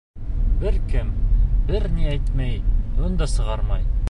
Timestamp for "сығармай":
3.37-3.91